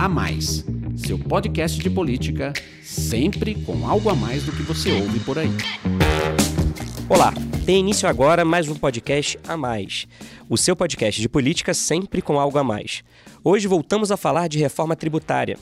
[0.00, 0.64] A Mais,
[0.96, 5.50] seu podcast de política, sempre com algo a mais do que você ouve por aí.
[7.06, 7.34] Olá,
[7.66, 10.08] tem início agora mais um podcast a mais.
[10.48, 13.04] O seu podcast de política sempre com algo a mais.
[13.44, 15.58] Hoje voltamos a falar de reforma tributária.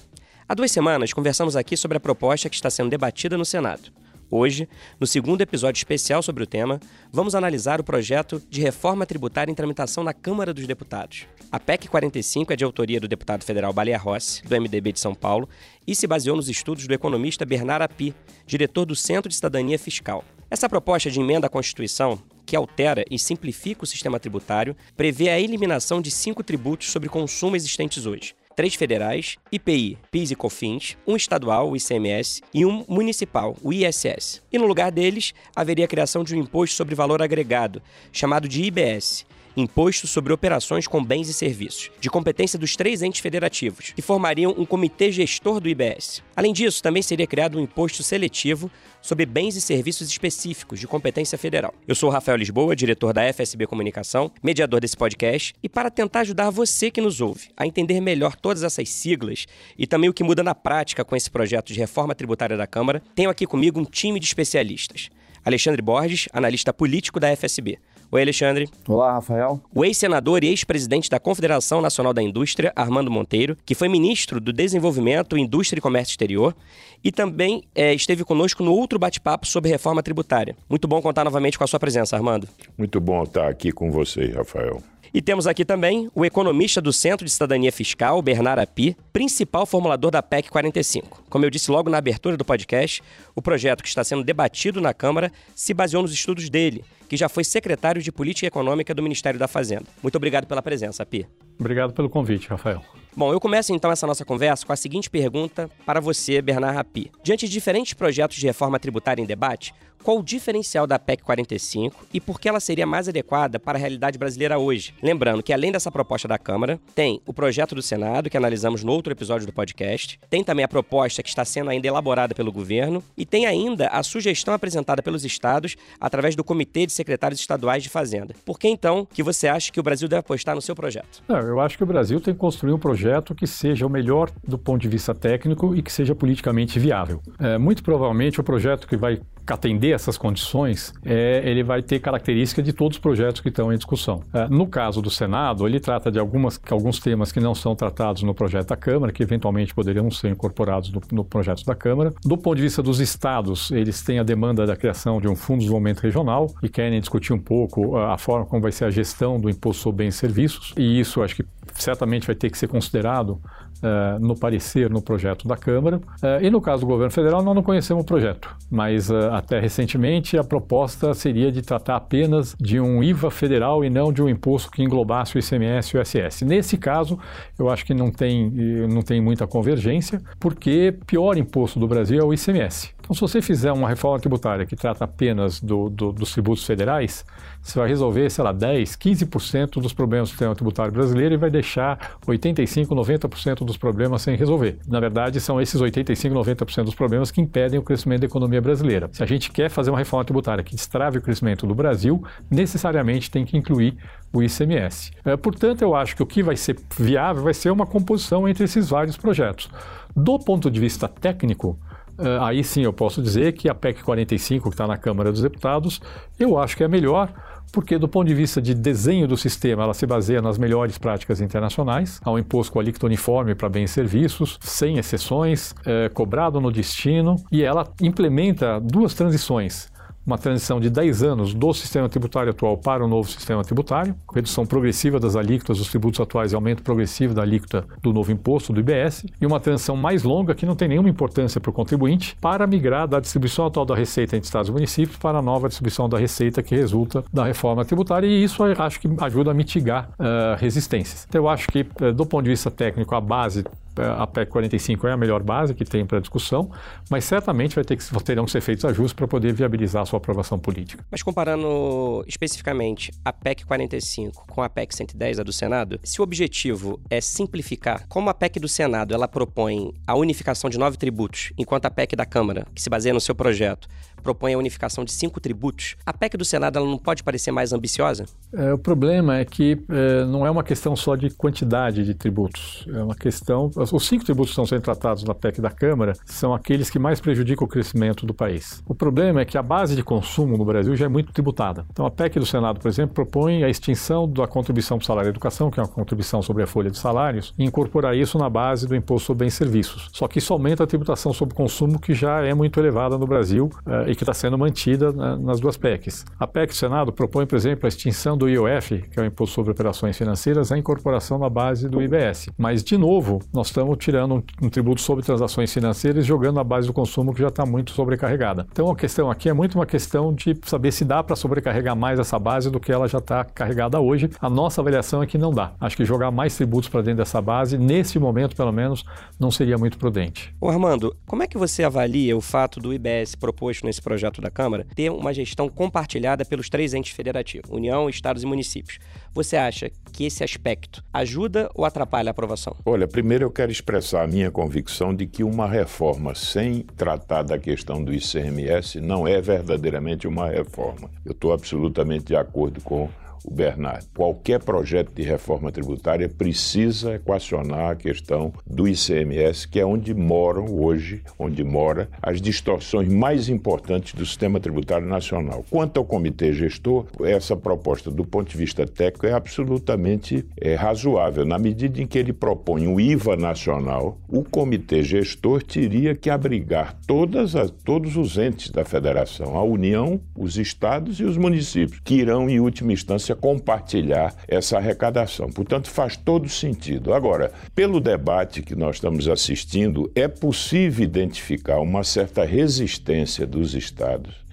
[0.49, 3.91] Há duas semanas conversamos aqui sobre a proposta que está sendo debatida no Senado.
[4.31, 4.69] Hoje,
[5.01, 6.79] no segundo episódio especial sobre o tema,
[7.11, 11.27] vamos analisar o projeto de reforma tributária em tramitação na Câmara dos Deputados.
[11.51, 15.15] A PEC 45 é de autoria do deputado federal Baleia Rossi, do MDB de São
[15.15, 15.49] Paulo,
[15.87, 18.15] e se baseou nos estudos do economista Bernard Api,
[18.47, 20.23] diretor do Centro de Cidadania Fiscal.
[20.51, 25.41] Essa proposta de emenda à Constituição, que altera e simplifica o sistema tributário, prevê a
[25.41, 31.15] eliminação de cinco tributos sobre consumo existentes hoje três federais, IPI, PIS e COFINS, um
[31.15, 34.43] estadual, o ICMS, e um municipal, o ISS.
[34.53, 38.65] E no lugar deles, haveria a criação de um imposto sobre valor agregado, chamado de
[38.65, 39.25] IBS,
[39.61, 44.55] Imposto sobre Operações com Bens e Serviços, de competência dos três entes federativos, que formariam
[44.57, 46.23] um comitê gestor do IBS.
[46.37, 48.71] Além disso, também seria criado um imposto seletivo
[49.03, 51.75] sobre bens e serviços específicos de competência federal.
[51.89, 56.51] Eu sou Rafael Lisboa, diretor da FSB Comunicação, mediador desse podcast, e para tentar ajudar
[56.51, 60.43] você que nos ouve a entender melhor todas essas siglas e também o que muda
[60.45, 64.21] na prática com esse projeto de reforma tributária da Câmara, tenho aqui comigo um time
[64.21, 65.11] de especialistas.
[65.45, 67.79] Alexandre Borges, analista político da FSB.
[68.11, 68.67] Oi, Alexandre.
[68.89, 69.61] Olá, Rafael.
[69.75, 74.51] O ex-senador e ex-presidente da Confederação Nacional da Indústria, Armando Monteiro, que foi ministro do
[74.51, 76.57] Desenvolvimento, Indústria e Comércio Exterior
[77.05, 80.57] e também é, esteve conosco no outro bate-papo sobre reforma tributária.
[80.71, 82.49] Muito bom contar novamente com a sua presença, Armando.
[82.79, 84.83] Muito bom estar aqui com você, Rafael.
[85.13, 90.11] E temos aqui também o economista do Centro de Cidadania Fiscal, Bernard Api, principal formulador
[90.11, 91.25] da PEC 45.
[91.29, 93.03] Como eu disse logo na abertura do podcast,
[93.35, 97.29] o projeto que está sendo debatido na Câmara se baseou nos estudos dele, que já
[97.29, 99.87] foi secretário de Política Econômica do Ministério da Fazenda.
[100.03, 101.27] Muito obrigado pela presença, Api.
[101.59, 102.83] Obrigado pelo convite, Rafael.
[103.19, 107.11] Bom, eu começo então essa nossa conversa com a seguinte pergunta para você, Bernard Rapi.
[107.21, 109.75] Diante de diferentes projetos de reforma tributária em debate,
[110.05, 113.81] qual o diferencial da PEC 45 e por que ela seria mais adequada para a
[113.81, 114.95] realidade brasileira hoje?
[115.03, 118.93] Lembrando que além dessa proposta da Câmara, tem o projeto do Senado, que analisamos no
[118.93, 123.03] outro episódio do podcast, tem também a proposta que está sendo ainda elaborada pelo governo
[123.17, 127.89] e tem ainda a sugestão apresentada pelos estados através do Comitê de Secretários Estaduais de
[127.89, 128.35] Fazenda.
[128.45, 131.23] Por que então que você acha que o Brasil deve apostar no seu projeto?
[131.27, 134.31] Não, eu acho que o Brasil tem que construir um projeto que seja o melhor
[134.47, 137.21] do ponto de vista técnico e que seja politicamente viável.
[137.39, 139.21] É, muito provavelmente o projeto que vai
[139.53, 143.77] atender essas condições, é, ele vai ter característica de todos os projetos que estão em
[143.77, 144.23] discussão.
[144.33, 148.23] É, no caso do Senado, ele trata de algumas, alguns temas que não são tratados
[148.23, 152.13] no projeto da Câmara, que eventualmente poderiam ser incorporados no, no projeto da Câmara.
[152.25, 155.59] Do ponto de vista dos estados, eles têm a demanda da criação de um fundo
[155.59, 158.91] de desenvolvimento regional e querem discutir um pouco a, a forma como vai ser a
[158.91, 161.45] gestão do imposto sobre bens e serviços, e isso acho que
[161.83, 163.41] certamente vai ter que ser considerado
[163.79, 165.99] Uh, no parecer no projeto da Câmara.
[165.99, 169.61] Uh, e no caso do governo federal, nós não conhecemos o projeto, mas uh, até
[169.61, 174.29] recentemente a proposta seria de tratar apenas de um IVA federal e não de um
[174.29, 176.43] imposto que englobasse o ICMS e o ISS.
[176.43, 177.21] Nesse caso,
[177.57, 178.51] eu acho que não tem,
[178.91, 182.98] não tem muita convergência, porque pior imposto do Brasil é o ICMS.
[183.09, 187.25] Então, se você fizer uma reforma tributária que trata apenas do, do, dos tributos federais,
[187.63, 191.49] você vai resolver, sei lá, 10, 15% dos problemas do sistema tributário brasileiro e vai
[191.49, 194.79] deixar 85, 90% dos problemas sem resolver.
[194.87, 199.09] Na verdade, são esses 85, 90% dos problemas que impedem o crescimento da economia brasileira.
[199.11, 203.31] Se a gente quer fazer uma reforma tributária que destrave o crescimento do Brasil, necessariamente
[203.31, 203.97] tem que incluir
[204.31, 205.13] o ICMS.
[205.25, 208.65] É, portanto, eu acho que o que vai ser viável vai ser uma composição entre
[208.65, 209.71] esses vários projetos.
[210.15, 211.79] Do ponto de vista técnico,
[212.19, 215.41] Uh, aí sim eu posso dizer que a PEC 45, que está na Câmara dos
[215.41, 216.01] Deputados,
[216.39, 217.33] eu acho que é melhor,
[217.73, 221.41] porque do ponto de vista de desenho do sistema, ela se baseia nas melhores práticas
[221.41, 226.61] internacionais, há um imposto com alíquota uniforme para bens e serviços, sem exceções, é, cobrado
[226.61, 229.89] no destino, e ela implementa duas transições
[230.29, 234.67] uma transição de 10 anos do sistema tributário atual para o novo sistema tributário, redução
[234.67, 238.81] progressiva das alíquotas dos tributos atuais e aumento progressivo da alíquota do novo imposto, do
[238.81, 242.67] IBS, e uma transição mais longa, que não tem nenhuma importância para o contribuinte, para
[242.67, 246.19] migrar da distribuição atual da receita entre estados e municípios para a nova distribuição da
[246.19, 251.25] receita que resulta da reforma tributária, e isso acho que ajuda a mitigar uh, resistências.
[251.27, 253.65] Então, eu acho que, uh, do ponto de vista técnico, a base
[254.03, 256.71] a PEC 45 é a melhor base que tem para discussão,
[257.11, 260.19] mas certamente vai ter que, terão que ser feitos ajustes para poder viabilizar a sua
[260.19, 261.05] aprovação política.
[261.11, 266.25] Mas comparando especificamente a PEC 45 com a PEC 110, a do Senado, se o
[266.25, 271.53] objetivo é simplificar, como a PEC do Senado ela propõe a unificação de nove tributos,
[271.59, 273.89] enquanto a PEC da Câmara, que se baseia no seu projeto,
[274.29, 275.97] propõe a unificação de cinco tributos.
[276.05, 278.27] A PEC do Senado ela não pode parecer mais ambiciosa?
[278.53, 282.87] É, o problema é que é, não é uma questão só de quantidade de tributos.
[282.93, 283.71] É uma questão.
[283.75, 287.21] Os cinco tributos que estão sendo tratados na PEC da Câmara são aqueles que mais
[287.21, 288.83] prejudicam o crescimento do país.
[288.87, 291.87] O problema é que a base de consumo no Brasil já é muito tributada.
[291.91, 295.29] Então, a PEC do Senado, por exemplo, propõe a extinção da contribuição para o salário
[295.29, 298.51] e educação, que é uma contribuição sobre a folha de salários, e incorporar isso na
[298.51, 300.11] base do imposto sobre bens e serviços.
[300.13, 303.71] Só que isso aumenta a tributação sobre consumo, que já é muito elevada no Brasil
[303.87, 306.27] uh, e que está sendo mantida uh, nas duas PECs.
[306.39, 309.55] A PEC do Senado propõe, por exemplo, a extinção do IOF, que é o Imposto
[309.55, 312.51] sobre Operações Financeiras, a incorporação na base do IBS.
[312.59, 316.65] Mas, de novo, nós estamos tirando um, um tributo sobre transações financeiras e jogando na
[316.65, 318.67] base do consumo que já está muito sobrecarregada.
[318.73, 322.19] Então, a questão aqui é muito uma questão de saber se dá para sobrecarregar mais
[322.19, 324.29] essa base do que ela já está carregada hoje.
[324.41, 325.73] A nossa avaliação é que não dá.
[325.81, 329.05] Acho que jogar mais tributos para dentro dessa base, nesse momento, pelo menos,
[329.39, 330.55] não seria muito prudente.
[330.61, 334.51] Ô Armando, como é que você avalia o fato do IBS proposto nesse projeto da
[334.51, 338.99] Câmara ter uma gestão compartilhada pelos três entes federativos, União, Estados e municípios?
[339.35, 342.75] Você acha que esse aspecto ajuda ou atrapalha a aprovação?
[342.87, 347.59] Olha, primeiro eu quero expressar a minha convicção de que uma reforma sem tratar da
[347.59, 351.11] questão do ICMS não é verdadeiramente uma reforma.
[351.23, 353.11] Eu estou absolutamente de acordo com
[353.51, 354.07] Bernardo.
[354.15, 360.67] Qualquer projeto de reforma tributária precisa equacionar a questão do ICMS, que é onde moram
[360.67, 365.65] hoje, onde mora as distorções mais importantes do sistema tributário nacional.
[365.71, 371.45] Quanto ao comitê gestor, essa proposta do ponto de vista técnico é absolutamente é, razoável.
[371.45, 376.99] Na medida em que ele propõe o IVA nacional, o comitê gestor teria que abrigar
[377.07, 382.15] todas as, todos os entes da federação, a União, os estados e os municípios, que
[382.15, 385.49] irão, em última instância, compartilhar essa arrecadação.
[385.49, 387.15] Portanto, faz todo sentido.
[387.15, 394.49] Agora, pelo debate que nós estamos assistindo, é possível identificar uma certa resistência dos estados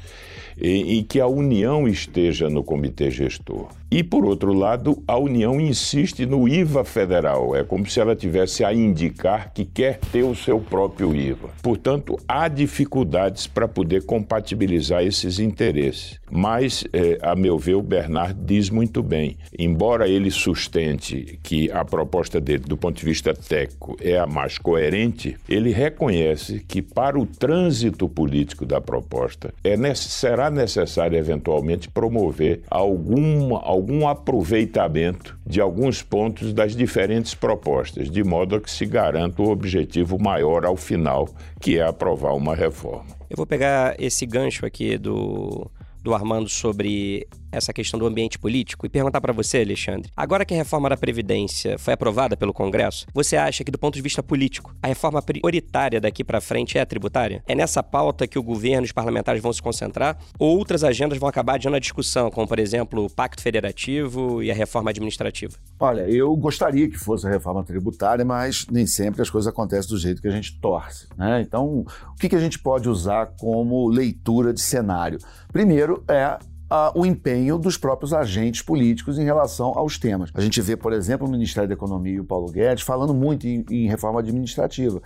[0.57, 3.67] em que a União esteja no comitê gestor.
[3.95, 7.55] E, por outro lado, a União insiste no IVA federal.
[7.55, 11.47] É como se ela tivesse a indicar que quer ter o seu próprio IVA.
[11.63, 16.19] Portanto, há dificuldades para poder compatibilizar esses interesses.
[16.29, 19.37] Mas, é, a meu ver, o Bernard diz muito bem.
[19.57, 24.57] Embora ele sustente que a proposta dele, do ponto de vista técnico, é a mais
[24.57, 32.59] coerente, ele reconhece que, para o trânsito político da proposta, é, será necessário, eventualmente, promover
[32.69, 39.43] alguma algum aproveitamento de alguns pontos das diferentes propostas, de modo a que se garanta
[39.43, 41.29] o objetivo maior ao final,
[41.61, 43.05] que é aprovar uma reforma.
[43.29, 45.69] Eu vou pegar esse gancho aqui do,
[46.01, 50.11] do Armando sobre essa questão do ambiente político e perguntar para você, Alexandre.
[50.15, 53.95] Agora que a reforma da Previdência foi aprovada pelo Congresso, você acha que, do ponto
[53.95, 57.43] de vista político, a reforma prioritária daqui para frente é a tributária?
[57.47, 60.17] É nessa pauta que o governo e os parlamentares vão se concentrar?
[60.39, 64.51] Ou outras agendas vão acabar adiando a discussão, como, por exemplo, o Pacto Federativo e
[64.51, 65.53] a reforma administrativa?
[65.79, 69.97] Olha, eu gostaria que fosse a reforma tributária, mas nem sempre as coisas acontecem do
[69.97, 71.07] jeito que a gente torce.
[71.17, 71.41] Né?
[71.41, 75.19] Então, o que, a gente pode usar como leitura de cenário?
[75.51, 76.37] Primeiro é
[76.95, 80.31] o empenho dos próprios agentes políticos em relação aos temas.
[80.33, 83.47] A gente vê, por exemplo, o Ministério da Economia e o Paulo Guedes falando muito
[83.47, 85.01] em, em reforma administrativa.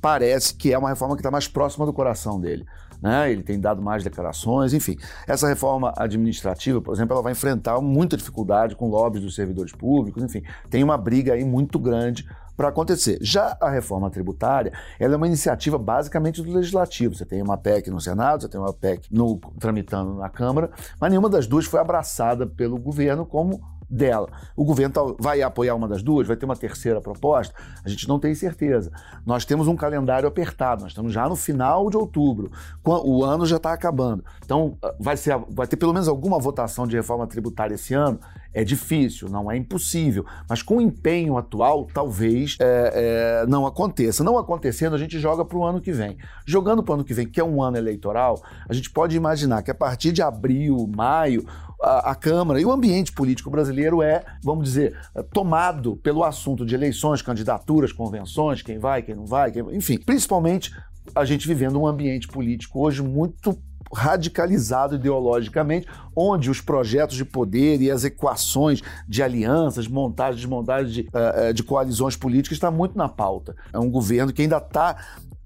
[0.00, 2.66] Parece que é uma reforma que está mais próxima do coração dele.
[3.00, 3.30] Né?
[3.30, 4.96] Ele tem dado mais declarações, enfim.
[5.26, 10.22] Essa reforma administrativa, por exemplo, ela vai enfrentar muita dificuldade com lobbies dos servidores públicos,
[10.22, 10.42] enfim.
[10.70, 13.18] Tem uma briga aí muito grande para acontecer.
[13.20, 17.14] Já a reforma tributária, ela é uma iniciativa basicamente do legislativo.
[17.14, 20.70] Você tem uma PEC no Senado, você tem uma PEC no, tramitando na Câmara,
[21.00, 24.28] mas nenhuma das duas foi abraçada pelo governo como dela.
[24.56, 26.26] O governo vai apoiar uma das duas?
[26.26, 27.54] Vai ter uma terceira proposta?
[27.84, 28.90] A gente não tem certeza.
[29.24, 32.50] Nós temos um calendário apertado, nós estamos já no final de outubro,
[32.84, 34.24] o ano já está acabando.
[34.44, 38.18] Então, vai, ser, vai ter pelo menos alguma votação de reforma tributária esse ano?
[38.54, 44.22] É difícil, não é impossível, mas com o empenho atual, talvez é, é, não aconteça.
[44.22, 46.16] Não acontecendo, a gente joga para o ano que vem.
[46.46, 49.62] Jogando para o ano que vem, que é um ano eleitoral, a gente pode imaginar
[49.62, 51.44] que a partir de abril, maio,
[51.82, 54.96] a, a, Câmara e o ambiente político brasileiro é, vamos dizer,
[55.32, 59.62] tomado pelo assunto de eleições, candidaturas, convenções, quem vai, quem não vai, quem...
[59.74, 60.72] enfim, principalmente
[61.14, 63.58] a gente vivendo um ambiente político hoje muito
[63.94, 71.00] radicalizado ideologicamente, onde os projetos de poder e as equações de alianças, montagem, desmontagem de,
[71.08, 73.56] uh, de coalizões políticas está muito na pauta.
[73.72, 74.96] É um governo que ainda está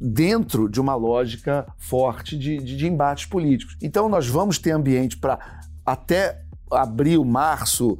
[0.00, 3.76] dentro de uma lógica forte de, de, de embates políticos.
[3.82, 5.38] Então nós vamos ter ambiente para
[5.84, 7.98] até abril, março,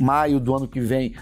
[0.00, 1.14] maio do ano que vem,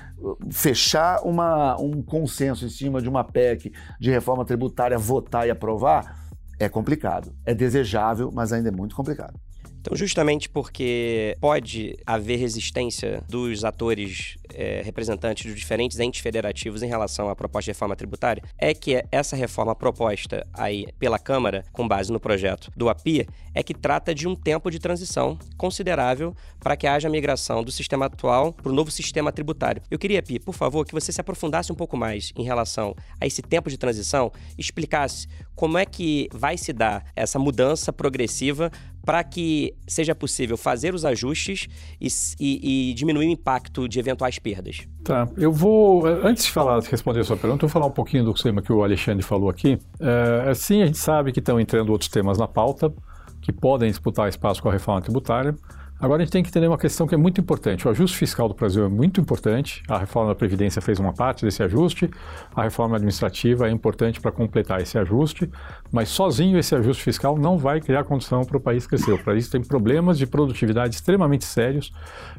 [0.50, 6.27] fechar uma, um consenso em cima de uma PEC de reforma tributária, votar e aprovar,
[6.58, 7.34] é complicado.
[7.44, 9.38] É desejável, mas ainda é muito complicado.
[9.80, 16.88] Então, justamente porque pode haver resistência dos atores é, representantes dos diferentes entes federativos em
[16.88, 21.86] relação à proposta de reforma tributária, é que essa reforma proposta aí pela Câmara, com
[21.86, 26.76] base no projeto do API, é que trata de um tempo de transição considerável para
[26.76, 29.82] que haja migração do sistema atual para o novo sistema tributário.
[29.90, 33.26] Eu queria, Pi, por favor, que você se aprofundasse um pouco mais em relação a
[33.26, 38.70] esse tempo de transição, explicasse como é que vai se dar essa mudança progressiva
[39.08, 41.66] para que seja possível fazer os ajustes
[41.98, 44.86] e, e, e, diminuir o impacto de eventuais perdas.
[45.02, 47.90] Tá, eu vou, antes de falar, de responder a sua pergunta, eu vou falar um
[47.90, 49.78] pouquinho do tema que o Alexandre falou aqui.
[49.98, 52.92] É, sim, a gente sabe que estão entrando outros temas na pauta,
[53.40, 55.56] que podem disputar espaço com a reforma tributária.
[56.00, 57.88] Agora a gente tem que entender uma questão que é muito importante.
[57.88, 59.82] O ajuste fiscal do Brasil é muito importante.
[59.88, 62.08] A reforma da Previdência fez uma parte desse ajuste.
[62.54, 65.50] A reforma administrativa é importante para completar esse ajuste.
[65.90, 69.12] Mas sozinho esse ajuste fiscal não vai criar condição para o país crescer.
[69.12, 71.92] O país tem problemas de produtividade extremamente sérios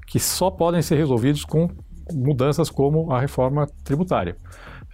[0.08, 1.70] que só podem ser resolvidos com
[2.14, 4.38] mudanças como a reforma tributária.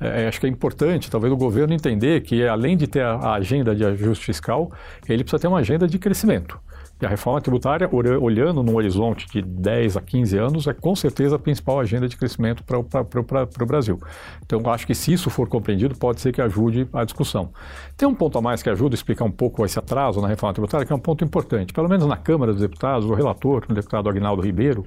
[0.01, 3.73] É, acho que é importante, talvez, o governo entender que, além de ter a agenda
[3.73, 4.69] de ajuste fiscal,
[5.07, 6.59] ele precisa ter uma agenda de crescimento.
[7.01, 11.35] E a reforma tributária, olhando num horizonte de 10 a 15 anos, é com certeza
[11.35, 13.99] a principal agenda de crescimento para o Brasil.
[14.45, 17.51] Então, acho que se isso for compreendido, pode ser que ajude a discussão.
[17.97, 20.53] Tem um ponto a mais que ajuda a explicar um pouco esse atraso na reforma
[20.53, 21.73] tributária, que é um ponto importante.
[21.73, 24.85] Pelo menos na Câmara dos Deputados, o relator, o deputado Agnaldo Ribeiro,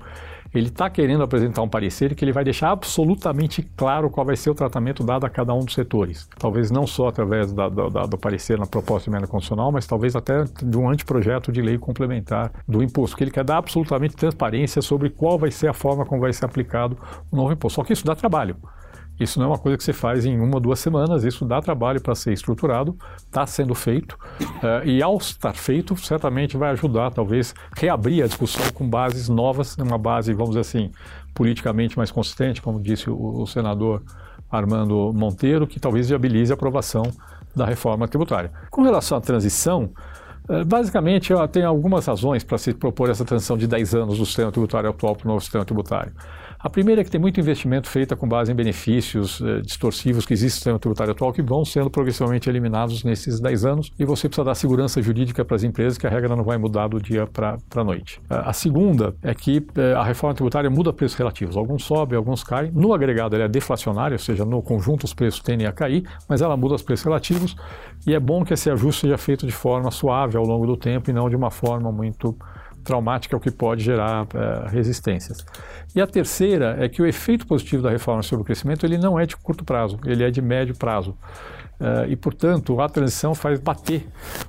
[0.55, 4.51] ele está querendo apresentar um parecer que ele vai deixar absolutamente claro qual vai ser
[4.51, 6.29] o tratamento dado a cada um dos setores.
[6.39, 10.17] Talvez não só através da, da, do parecer na proposta de emenda constitucional, mas talvez
[10.17, 14.81] até de um anteprojeto de lei complementar do imposto, que ele quer dar absolutamente transparência
[14.81, 16.97] sobre qual vai ser a forma como vai ser aplicado
[17.31, 17.77] o novo imposto.
[17.77, 18.57] Só que isso dá trabalho.
[19.19, 21.61] Isso não é uma coisa que você faz em uma ou duas semanas, isso dá
[21.61, 27.11] trabalho para ser estruturado, está sendo feito, uh, e ao estar feito, certamente vai ajudar,
[27.11, 30.91] talvez, reabrir a discussão com bases novas, uma base, vamos dizer assim,
[31.35, 34.03] politicamente mais consistente, como disse o, o senador
[34.51, 37.03] Armando Monteiro, que talvez viabilize a aprovação
[37.55, 38.51] da reforma tributária.
[38.71, 39.91] Com relação à transição,
[40.49, 44.51] eh, Basicamente, tem algumas razões para se propor essa transição de 10 anos do sistema
[44.51, 46.13] tributário atual para o novo sistema tributário.
[46.61, 50.47] A primeira é que tem muito investimento feito com base em benefícios eh, que existem
[50.47, 54.45] no sistema tributário atual que vão sendo progressivamente eliminados nesses 10 anos e você precisa
[54.45, 57.59] dar segurança jurídica para as empresas que a regra não vai mudar do dia para
[57.77, 58.21] a noite.
[58.29, 61.57] A segunda é que eh, a reforma tributária muda preços relativos.
[61.57, 62.73] Alguns sobem, alguns caem.
[62.73, 66.43] No agregado ela é deflacionária, ou seja, no conjunto os preços tendem a cair, mas
[66.43, 67.55] ela muda os preços relativos
[68.05, 71.09] e é bom que esse ajuste seja feito de forma suave ao longo do tempo
[71.09, 72.37] e não de uma forma muito
[72.89, 75.45] traumática, o que pode gerar é, resistências.
[75.95, 79.21] E a terceira é que o efeito positivo da reforma sobre o crescimento ele não
[79.21, 81.15] é de curto prazo, ele é de médio prazo.
[81.81, 84.05] Uh, e, portanto, a transição faz bater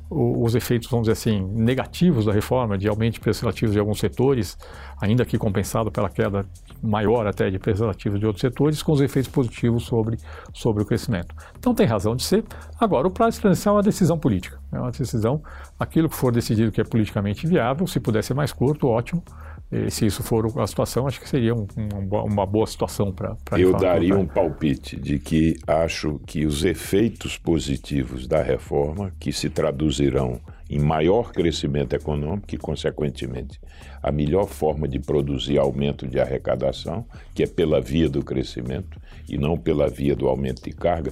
[0.10, 3.80] o, os efeitos, vamos dizer assim, negativos da reforma, de aumento de preços relativos de
[3.80, 4.58] alguns setores,
[5.00, 6.44] ainda que compensado pela queda
[6.82, 10.18] maior até de preços relativos de outros setores, com os efeitos positivos sobre,
[10.54, 11.36] sobre o crescimento.
[11.58, 12.44] Então, tem razão de ser.
[12.80, 14.60] Agora, o prazo de transição é uma decisão política.
[14.72, 15.44] É uma decisão,
[15.80, 19.24] aquilo que for decidido que é politicamente viável, se puder ser mais curto, ótimo.
[19.72, 23.38] E se isso for a situação, acho que seria um, um, uma boa situação para.
[23.58, 29.48] Eu daria um palpite de que acho que os efeitos positivos da reforma, que se
[29.50, 33.60] traduzirão em maior crescimento econômico e, consequentemente,
[34.04, 39.38] a melhor forma de produzir aumento de arrecadação, que é pela via do crescimento e
[39.38, 41.12] não pela via do aumento de carga,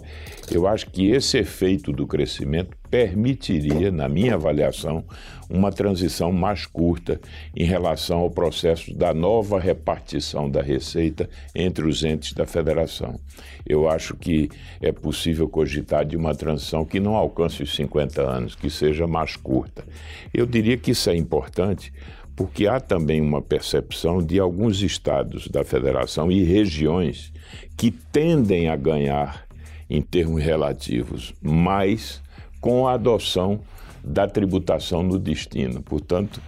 [0.51, 5.03] eu acho que esse efeito do crescimento permitiria, na minha avaliação,
[5.49, 7.19] uma transição mais curta
[7.55, 13.19] em relação ao processo da nova repartição da receita entre os entes da federação.
[13.65, 14.49] Eu acho que
[14.81, 19.35] é possível cogitar de uma transição que não alcance os 50 anos, que seja mais
[19.35, 19.85] curta.
[20.33, 21.91] Eu diria que isso é importante
[22.37, 27.33] porque há também uma percepção de alguns estados da federação e regiões
[27.75, 29.47] que tendem a ganhar,
[29.89, 32.21] em termos relativos, mais
[32.59, 33.59] com a adoção
[34.03, 35.81] da tributação no destino.
[35.81, 36.41] Portanto,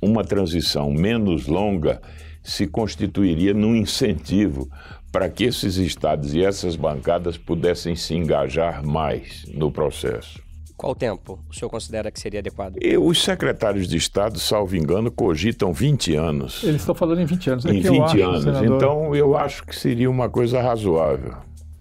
[0.00, 2.00] uma transição menos longa
[2.42, 4.68] se constituiria num incentivo
[5.12, 10.40] para que esses estados e essas bancadas pudessem se engajar mais no processo.
[10.76, 12.76] Qual tempo o senhor considera que seria adequado?
[12.80, 16.64] E os secretários de Estado, salvo engano, cogitam 20 anos.
[16.64, 17.66] Eles estão falando em 20 anos.
[17.66, 18.44] É em 20 acho, anos.
[18.44, 18.76] Senador...
[18.76, 21.34] Então, eu acho que seria uma coisa razoável.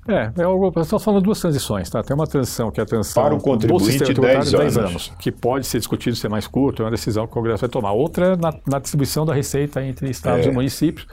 [0.09, 2.01] É, é algo, estamos falando de duas transições, tá?
[2.01, 4.75] Tem uma transição que é a transição Para o contribuinte, do 10 anos.
[4.75, 5.13] 10 anos.
[5.19, 7.91] que pode ser discutido ser mais curto, é uma decisão que o Congresso vai tomar.
[7.91, 10.49] Outra é na, na distribuição da receita entre estados é.
[10.49, 11.07] e municípios.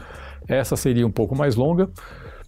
[0.48, 1.90] Essa seria um pouco mais longa.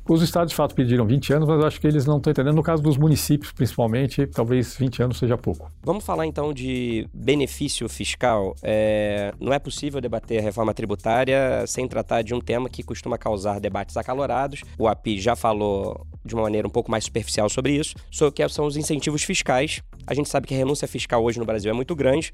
[0.09, 2.55] Os estados, de fato, pediram 20 anos, mas acho que eles não estão entendendo.
[2.55, 5.71] No caso dos municípios, principalmente, talvez 20 anos seja pouco.
[5.83, 8.55] Vamos falar então de benefício fiscal.
[8.63, 13.19] É, não é possível debater a reforma tributária sem tratar de um tema que costuma
[13.19, 14.63] causar debates acalorados.
[14.79, 18.33] O API já falou de uma maneira um pouco mais superficial sobre isso, sobre o
[18.33, 19.83] que são os incentivos fiscais.
[20.07, 22.33] A gente sabe que a renúncia fiscal hoje no Brasil é muito grande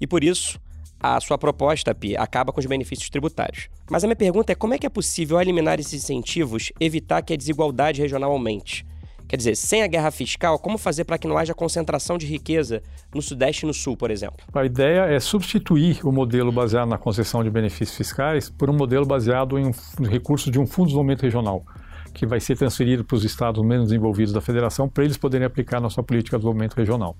[0.00, 0.58] e por isso
[0.98, 3.68] a sua proposta, Pi, acaba com os benefícios tributários.
[3.90, 7.32] Mas a minha pergunta é como é que é possível, eliminar esses incentivos, evitar que
[7.34, 8.86] a desigualdade regional aumente?
[9.32, 12.82] Quer dizer, sem a guerra fiscal, como fazer para que não haja concentração de riqueza
[13.14, 14.36] no Sudeste e no Sul, por exemplo?
[14.52, 19.06] A ideia é substituir o modelo baseado na concessão de benefícios fiscais por um modelo
[19.06, 19.72] baseado em
[20.08, 21.64] recursos de um fundo de desenvolvimento regional,
[22.12, 25.80] que vai ser transferido para os estados menos desenvolvidos da federação para eles poderem aplicar
[25.80, 27.16] na sua política de desenvolvimento regional.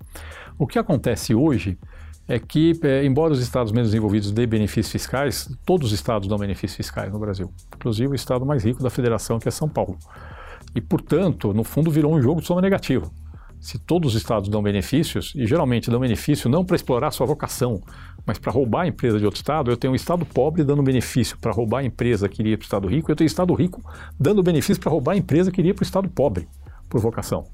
[0.59, 1.79] O que acontece hoje
[2.29, 6.39] é que, é, embora os estados menos desenvolvidos dêem benefícios fiscais, todos os estados dão
[6.39, 9.99] benefícios fiscais no Brasil, inclusive o estado mais rico da federação, que é São Paulo.
[10.75, 13.11] E, portanto, no fundo virou um jogo de soma negativa.
[13.63, 17.81] Se todos os estados dão benefícios, e geralmente dão benefício não para explorar sua vocação,
[18.27, 21.39] mas para roubar a empresa de outro estado, eu tenho um estado pobre dando benefício
[21.39, 23.81] para roubar a empresa que iria para o estado rico, eu tenho um estado rico
[24.19, 26.49] dando benefício para roubar a empresa que iria para o estado pobre,
[26.93, 27.45] por vocação.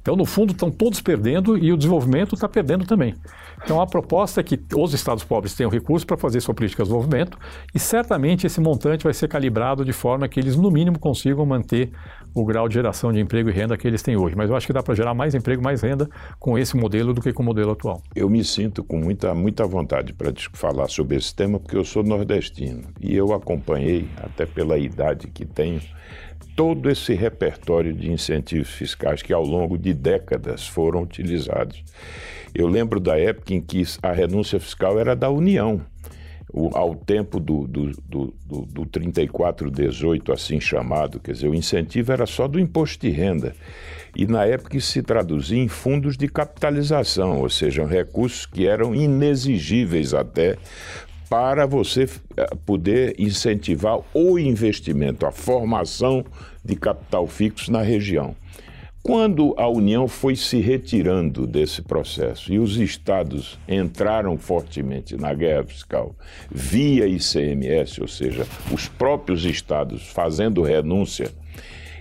[0.00, 3.14] Então, no fundo, estão todos perdendo e o desenvolvimento está perdendo também.
[3.62, 6.88] Então, a proposta é que os estados pobres tenham recursos para fazer sua política de
[6.88, 7.38] desenvolvimento
[7.74, 11.90] e certamente esse montante vai ser calibrado de forma que eles, no mínimo, consigam manter
[12.34, 14.34] o grau de geração de emprego e renda que eles têm hoje.
[14.36, 17.20] Mas eu acho que dá para gerar mais emprego, mais renda com esse modelo do
[17.20, 18.00] que com o modelo atual.
[18.14, 22.02] Eu me sinto com muita, muita vontade para falar sobre esse tema, porque eu sou
[22.02, 25.80] nordestino e eu acompanhei, até pela idade que tenho,
[26.58, 31.84] todo esse repertório de incentivos fiscais que ao longo de décadas foram utilizados.
[32.52, 35.80] Eu lembro da época em que a renúncia fiscal era da União.
[36.52, 42.10] O, ao tempo do, do, do, do, do 3418, assim chamado, quer dizer, o incentivo
[42.10, 43.54] era só do imposto de renda.
[44.16, 50.12] E na época se traduzia em fundos de capitalização, ou seja, recursos que eram inexigíveis
[50.12, 50.56] até
[51.28, 56.24] para você eh, poder incentivar o investimento, a formação
[56.64, 58.34] de capital fixo na região.
[59.02, 65.64] Quando a União foi se retirando desse processo e os estados entraram fortemente na guerra
[65.64, 66.14] fiscal
[66.50, 71.30] via ICMS, ou seja, os próprios estados fazendo renúncia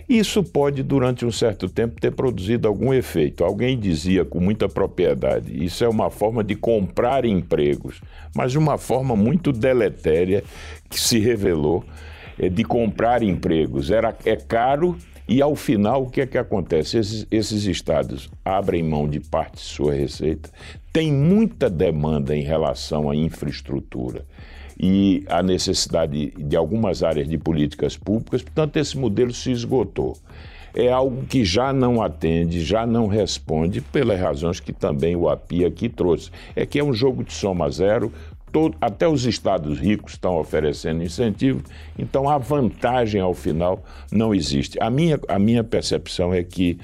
[0.10, 3.44] isso pode, durante um certo tempo, ter produzido algum efeito.
[3.44, 8.02] Alguém dizia com muita propriedade: isso é uma forma de comprar empregos,
[8.34, 10.44] mas uma forma muito deletéria
[10.90, 11.84] que se revelou
[12.40, 13.92] é, de comprar empregos.
[13.92, 16.98] Era, é caro e, ao final, o que é que acontece?
[16.98, 20.50] Esses, esses estados abrem mão de parte de sua receita,
[20.94, 24.26] tem muita demanda em relação à infraestrutura
[24.80, 30.18] e a necessidade de algumas áreas de políticas públicas, portanto, esse modelo se esgotou.
[30.74, 35.66] É algo que já não atende, já não responde, pelas razões que também o API
[35.66, 36.30] aqui trouxe.
[36.56, 38.14] É que é um jogo de soma zero,
[38.58, 41.62] Todo, até os estados ricos estão oferecendo incentivo,
[41.96, 44.80] então a vantagem ao final não existe.
[44.82, 46.80] A minha, a minha percepção é que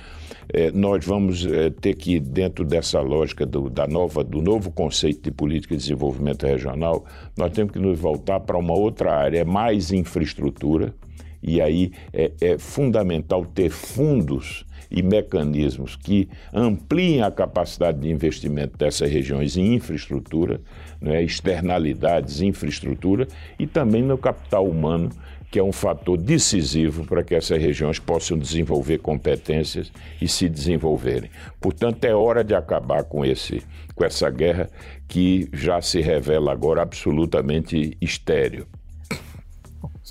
[0.54, 5.24] é, nós vamos é, ter que, dentro dessa lógica do, da nova, do novo conceito
[5.24, 7.06] de política de desenvolvimento regional,
[7.36, 10.94] nós temos que nos voltar para uma outra área, é mais infraestrutura,
[11.44, 18.78] e aí é, é fundamental ter fundos e mecanismos que ampliem a capacidade de investimento
[18.78, 20.62] dessas regiões em infraestrutura,
[21.02, 23.28] né, externalidades, infraestrutura
[23.58, 25.10] e também no capital humano
[25.54, 31.30] que é um fator decisivo para que essas regiões possam desenvolver competências e se desenvolverem.
[31.62, 33.62] Portanto, é hora de acabar com, esse,
[33.94, 34.68] com essa guerra
[35.08, 38.66] que já se revela agora absolutamente estéreo.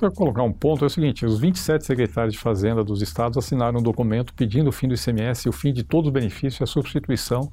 [0.02, 3.78] Só colocar um ponto é o seguinte: os 27 secretários de Fazenda dos estados assinaram
[3.78, 6.66] um documento pedindo o fim do ICMS o fim de todos os benefícios e a
[6.66, 7.48] substituição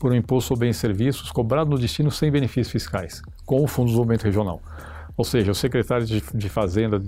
[0.00, 3.68] por um imposto sobre bens e serviços cobrado no destino sem benefícios fiscais, com o
[3.68, 4.60] Fundo de Desenvolvimento Regional.
[5.16, 7.00] Ou seja, os secretários de, de Fazenda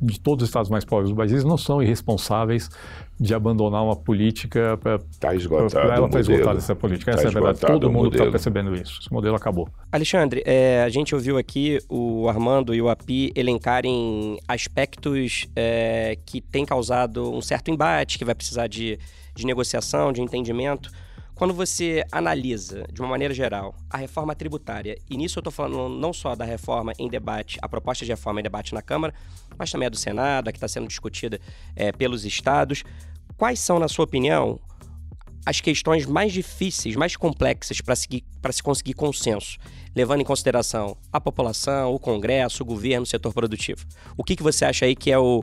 [0.00, 2.70] de todos os estados mais pobres do país não são irresponsáveis
[3.18, 7.12] de abandonar uma política para tá esgotado ela está esgotada essa política.
[7.12, 7.60] Tá essa é a verdade.
[7.60, 9.00] Todo mundo está percebendo isso.
[9.02, 9.68] Esse modelo acabou.
[9.92, 16.40] Alexandre, é, a gente ouviu aqui o Armando e o Api elencarem aspectos é, que
[16.40, 18.98] têm causado um certo embate, que vai precisar de,
[19.34, 20.90] de negociação, de entendimento.
[21.40, 25.88] Quando você analisa, de uma maneira geral, a reforma tributária, e nisso eu estou falando
[25.88, 29.14] não só da reforma em debate, a proposta de reforma em debate na Câmara,
[29.56, 31.40] mas também a do Senado, a que está sendo discutida
[31.74, 32.84] é, pelos estados,
[33.38, 34.60] quais são, na sua opinião,
[35.46, 38.06] as questões mais difíceis, mais complexas para se,
[38.50, 39.56] se conseguir consenso,
[39.96, 43.86] levando em consideração a população, o Congresso, o governo, o setor produtivo?
[44.14, 45.42] O que, que você acha aí que é o,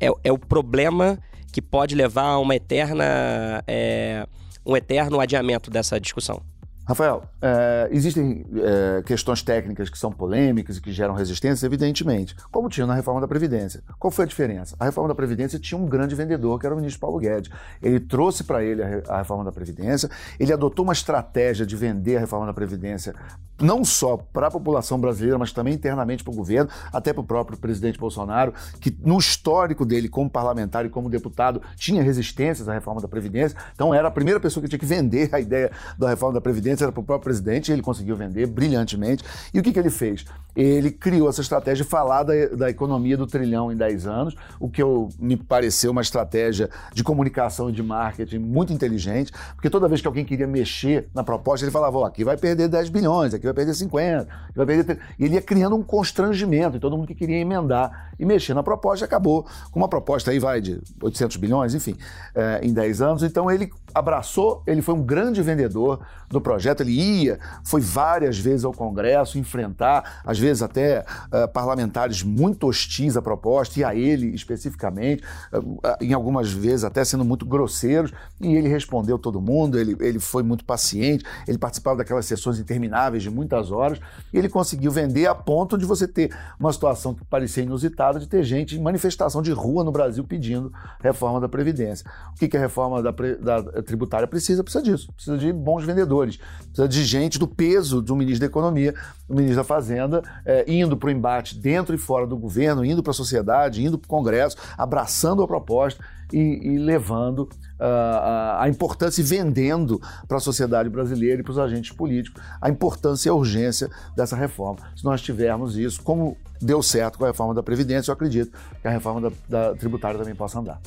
[0.00, 1.18] é, é o problema
[1.52, 4.28] que pode levar a uma eterna, é,
[4.64, 6.42] um eterno adiamento dessa discussão?
[6.86, 12.68] Rafael, é, existem é, questões técnicas que são polêmicas e que geram resistência, evidentemente, como
[12.68, 13.82] tinha na reforma da Previdência.
[13.98, 14.76] Qual foi a diferença?
[14.78, 17.50] A reforma da Previdência tinha um grande vendedor, que era o ministro Paulo Guedes.
[17.82, 22.18] Ele trouxe para ele a, a, reforma da Previdência, ele adotou uma estratégia de vender
[22.18, 23.14] a reforma da Previdência
[23.60, 27.24] não só para a população brasileira, mas também internamente para o governo, até para o
[27.24, 32.72] próprio presidente Bolsonaro, que no histórico dele como parlamentar e como deputado tinha resistências à
[32.72, 33.56] reforma da Previdência.
[33.74, 36.84] Então era a primeira pessoa que tinha que vender a ideia da reforma da Previdência,
[36.84, 39.24] era para o próprio presidente, e ele conseguiu vender brilhantemente.
[39.52, 40.24] E o que, que ele fez?
[40.56, 44.68] Ele criou essa estratégia de falar da, da economia do trilhão em 10 anos, o
[44.68, 49.88] que eu, me pareceu uma estratégia de comunicação e de marketing muito inteligente, porque toda
[49.88, 53.34] vez que alguém queria mexer na proposta, ele falava: oh, aqui vai perder 10 bilhões,
[53.34, 54.98] aqui vai perder 50, vai perder.
[55.18, 58.62] E ele ia criando um constrangimento, e todo mundo que queria emendar e mexer na
[58.62, 61.96] proposta acabou com uma proposta aí, vai, de 800 bilhões, enfim,
[62.34, 63.22] é, em 10 anos.
[63.22, 68.64] Então ele abraçou, ele foi um grande vendedor do projeto, ele ia, foi várias vezes
[68.64, 74.34] ao Congresso enfrentar, às vezes até uh, parlamentares muito hostis à proposta, e a ele
[74.34, 79.96] especificamente, uh, em algumas vezes até sendo muito grosseiros, e ele respondeu todo mundo, ele,
[80.00, 83.98] ele foi muito paciente, ele participava daquelas sessões intermináveis de muitas horas,
[84.32, 86.30] e ele conseguiu vender a ponto de você ter
[86.60, 90.70] uma situação que parecia inusitada de ter gente em manifestação de rua no Brasil pedindo
[91.00, 92.06] reforma da Previdência.
[92.34, 94.62] O que, que a reforma da, da tributária precisa?
[94.62, 98.94] Precisa disso, precisa de bons vendedores, precisa de gente do peso do ministro da Economia,
[99.28, 103.02] do ministro da Fazenda, é, indo para o embate dentro e fora do governo, indo
[103.02, 108.66] para a sociedade, indo para o Congresso, abraçando a proposta e, e levando uh, a
[108.68, 113.30] importância e vendendo para a sociedade brasileira e para os agentes políticos a importância e
[113.30, 114.80] a urgência dessa reforma.
[114.96, 118.88] Se nós tivermos isso, como deu certo com a reforma da Previdência, eu acredito que
[118.88, 120.80] a reforma da, da tributária também possa andar.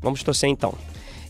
[0.00, 0.74] Vamos torcer então.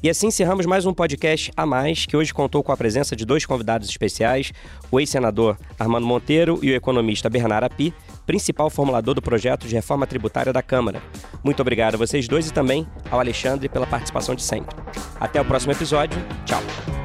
[0.04, 3.24] E assim encerramos mais um podcast a mais, que hoje contou com a presença de
[3.24, 4.52] dois convidados especiais,
[4.90, 7.94] o ex-senador Armando Monteiro e o economista Bernardo Api,
[8.26, 11.02] principal formulador do projeto de reforma tributária da Câmara.
[11.42, 14.76] Muito obrigado a vocês dois e também ao Alexandre pela participação de sempre.
[15.18, 16.22] Até o próximo episódio.
[16.44, 17.03] Tchau.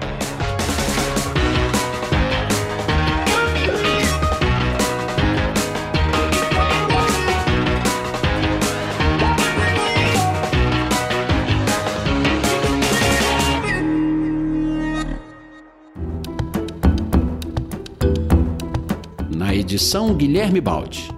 [19.70, 21.10] Edição Guilherme Baldi.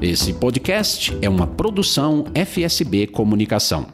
[0.00, 3.88] Esse podcast é uma produção FSB Comunicação.